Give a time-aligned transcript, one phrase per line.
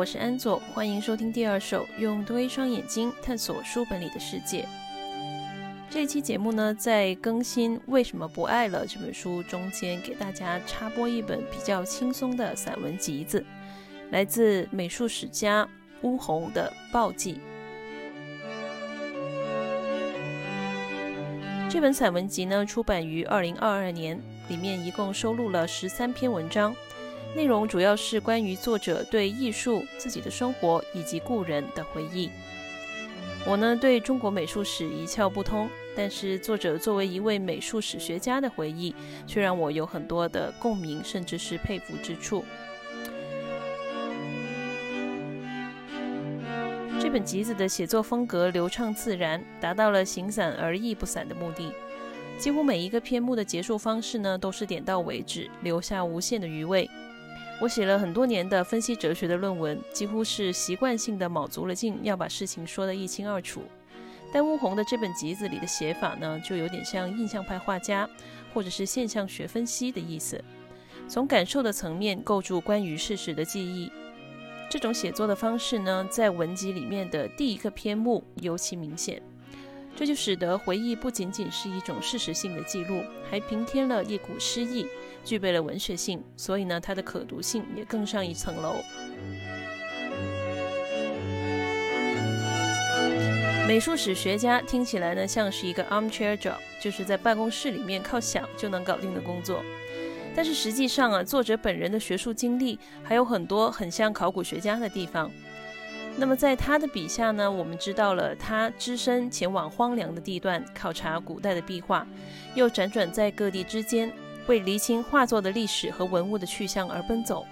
[0.00, 4.66] 我是安佐，欢迎收听第二首，用多一双眼睛探索书本里的世界。
[5.90, 13.44] 这期节目呢，在更新《为什么不爱了》这本书中间，给大家插播一本比较轻松的散文集子，
[14.10, 15.68] 来自美术史家
[16.00, 17.34] 乌宏的《报记》。
[21.68, 26.74] 这本散文集呢，出版于二零二二年，里面一共收录了十三篇文章。
[27.34, 32.28] 内容主要是关于作者对艺术、自己的生活以及故人的回忆。
[33.46, 38.94] 我呢对中国美术史一窍不通，但是作者作为一位美术史学家的回忆，
[39.26, 42.44] 却让我有很多的共鸣，甚至是佩服之处。
[47.00, 51.72] 这本集子的写作风格流畅自然，达到了形散而意不散的目的。
[52.38, 56.90] 几乎每一个篇目的结束方式呢，都是点到为止，留下无限的余味。
[57.60, 63.62] 我写了很多年的分析哲学的论文，几乎是习惯性的卯足了劲要把事情说得一清二楚。
[64.32, 68.08] 但乌宏的这本集子里的写法呢，就有点像印象派画家
[68.54, 70.42] 或者是现象学分析的意思，
[71.06, 73.92] 从感受的层面构筑关于事实的记忆。
[74.70, 79.20] 这种写作的方式呢，在文集里面的第一个篇目尤其明显。
[80.00, 84.86] 这就使得回忆不仅仅是一种事实性的记录，还平添了一股诗意。
[85.26, 88.76] 具备了文学性，所以呢，它的可读性也更上一层楼。
[93.68, 99.62] 美术史学家听起来呢，像是一个 armchair job，就是在办公室里面靠想就能搞定的工作。
[100.34, 105.30] 但是实际上啊，作者本人的学术经历还有很多很像考古学家的地方。
[106.20, 112.06] 那么在他的笔下呢，我们知道了他只身前往荒凉的地段考察古代的壁画，
[112.54, 114.12] 又辗转在各地之间。
[114.46, 117.46] 为厘清画作的历史和文物的去向而奔走，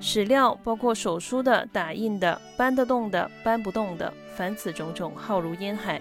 [0.00, 6.00] 史料包括手书的、打印的、搬得动的、搬不动的，凡此种种，浩如烟海。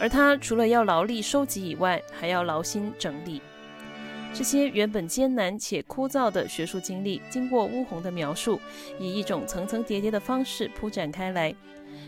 [0.00, 3.42] 而他除了要劳力收集以外，还要劳心整理
[4.36, 7.22] 这些原本艰难且枯燥的学术经历。
[7.30, 8.60] 经过乌宏的描述，
[9.00, 11.54] 以一种层层叠叠的方式铺展开来，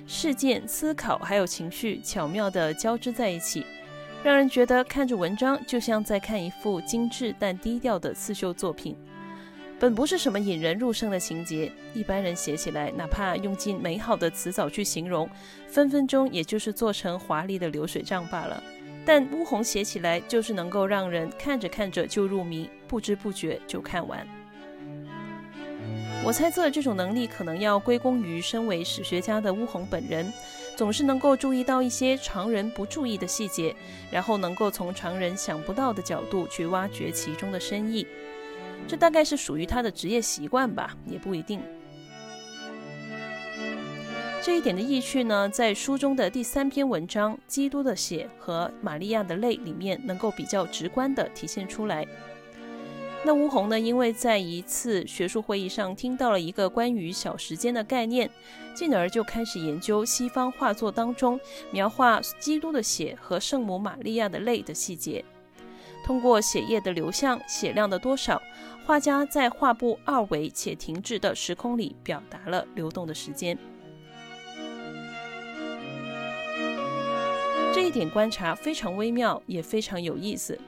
[0.06, 3.64] 事件、思考还有情绪巧妙地交织在一起。
[4.22, 8.94] 让人觉得看着文章就像在看一幅精致但低调的刺绣作品，
[9.80, 15.26] 本不是什么引人入胜的情节，一般人写起来，哪怕用尽美好的词藻去形容，
[15.66, 18.62] 分分钟也就是做成华丽的流水账罢了。
[19.04, 24.26] 但乌红写起来，就是能够让人看着看着就入迷，不知不觉就看完。
[26.24, 30.32] 我猜测这种能力可能要归功于身为史学家的乌红本人。
[30.76, 33.74] 总是能够注意到一些常人不注意的细节，
[34.12, 38.06] 然后能够从常人想不到的角度去挖掘其中的深意。
[38.86, 41.60] 这大概是属于他的职业习惯吧，也不一定。
[44.48, 52.06] 这一点的意趣呢，在书中的第三篇文章《基督的血和玛利亚的泪》里面，能够比较直观地体现出来。
[53.26, 53.78] 那吴红呢？
[53.78, 58.30] 因为在一次学术会议上听到了一个关于小时间的概念，
[58.74, 61.38] 进而就开始研究西方画作当中
[61.70, 65.22] 描画基督的血和圣母玛利亚的泪的细节。
[66.02, 68.40] 通过血液的流向、血量的多少，
[68.86, 73.58] 画家在画布二维且停滞的时空里表达了流动的时间。
[77.88, 80.58] 一点观察非常微妙，也非常有意思。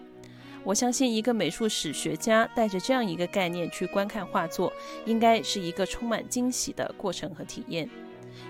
[0.64, 4.72] 我相信，一个美术史学家带着这样一个概念去观看画作，
[5.04, 7.86] 应该是一个充满惊喜的过程和体验。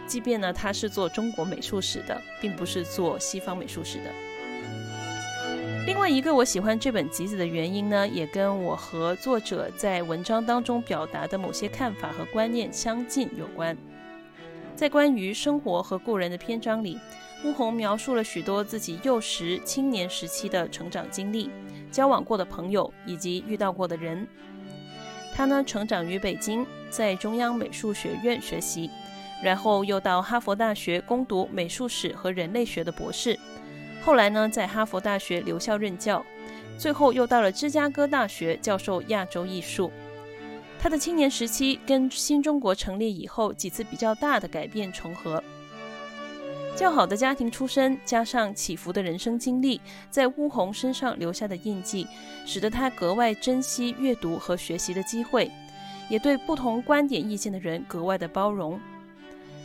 [0.06, 4.12] 即便呢，他是做中国美术史的，并不是做西方美术史的。
[5.84, 13.76] 另外一个我喜欢这本集子的原因呢，也跟我和作者在文章当中表达的某些看法和观念相近有关。
[14.76, 16.98] 在关于生活和故人的篇章里，
[17.44, 21.50] 乌宏描述了许多自己幼时、青年时期的成长经历。
[21.90, 24.24] 交往过的朋友以及遇到过的人，
[25.34, 28.88] 他呢成长于北京，在中央美术学院学习，
[29.42, 33.36] 然后又到哈佛大学攻读美术史和人类学的博士，
[34.02, 36.24] 后来呢在哈佛大学留校任教，
[36.78, 39.90] 最后又到了芝加哥大学教授亚洲艺术。
[40.78, 45.42] 他的青年时期跟新中国成立以后几次比较大的改变重合。
[46.76, 49.78] 较好的家庭出身，加上起伏的人生经历，
[50.08, 52.06] 在乌宏身上留下的印记，
[52.46, 55.50] 使得他格外珍惜阅读和学习的机会，
[56.08, 58.80] 也对不同观点意见的人格外的包容。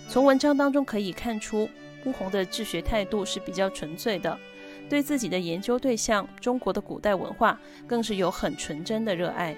[0.10, 1.70] 从文章当中可以看出，
[2.06, 4.38] 乌宏的治学态度是比较纯粹的，
[4.90, 9.56] 对自己的研究对象中国的古代文化，更是有很纯真的热爱。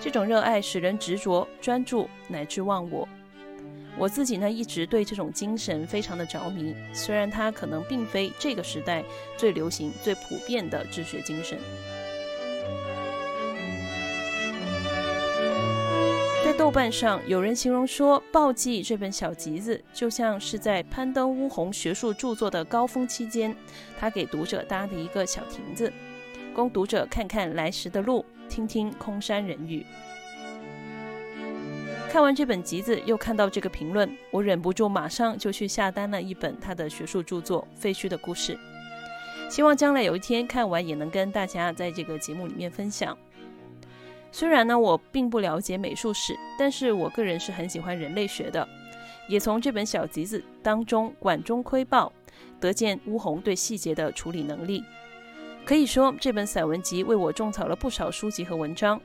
[0.00, 3.06] 这种热爱使人执着、专注乃至忘我。
[3.98, 9.02] 我自己呢一直对这种精神非常的着迷，虽然它可能并非这个时代
[9.36, 11.58] 最流行、最普遍的治学精神。
[16.44, 23.56] 在豆瓣上，有人形容说，《报记》这本小集子就像是在攀登乌鸿学术著作的高峰期间，
[23.98, 25.92] 他给读者搭的一个小亭子，
[26.54, 29.84] 供读者看看来时的路，听听空山人语。
[32.08, 38.54] 看完这本集子，又看到这个评论，我忍不住马上就去下单了一本他的学术著作《废墟的故事》，
[39.52, 43.16] 希望将来有一天看完也能跟大家在这个节目里面分享。
[44.32, 48.66] 虽然呢，我并不了解美术史，但是我个人是很喜欢人类学的，
[49.28, 52.10] 也从这本小集子当中管中窥豹，
[52.58, 54.82] 得见乌鸿对细节的处理能力。
[55.66, 59.00] 可以说，这本散文集为我种草了不少书籍和文章。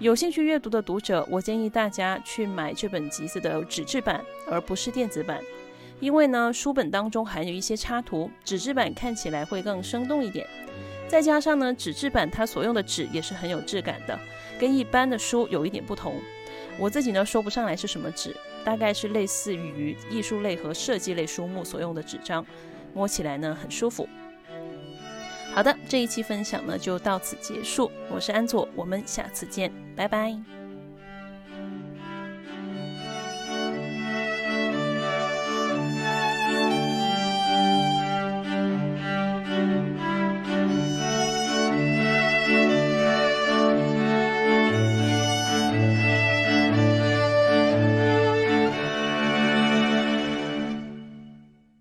[0.00, 5.40] 有兴趣阅读的读者，我建议大家去买这本集子的纸质版，而不是电子版，
[5.98, 10.46] 因为呢，书本当中含有一些插图，纸质版看起来会更生动一点。
[11.08, 14.16] 再加上呢，纸质版它所用的纸也是很有质感的，
[14.56, 16.14] 跟一般的书有一点不同。
[16.78, 22.46] 我自己呢说不上来是什么纸，大概是类似于艺术类和设计类书目所用的纸张，
[22.94, 24.08] 摸起来呢很舒服。
[25.58, 30.57] 好的，这一期分享呢就到此结束，我是安佐，我们下次见，拜拜。